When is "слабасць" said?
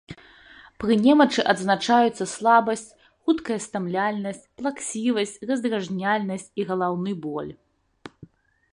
2.31-2.87